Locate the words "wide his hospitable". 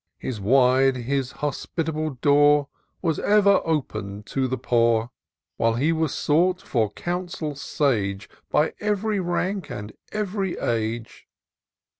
0.41-2.17